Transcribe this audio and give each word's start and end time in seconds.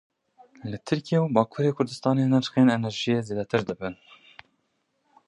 Li 0.69 0.77
Tirkiye 0.87 1.19
û 1.25 1.27
Bakurê 1.35 1.71
Kurdistanê 1.77 2.25
nirxên 2.31 2.67
enerjiyê 2.77 3.19
zêdetir 3.27 3.61
dibin. 3.69 3.95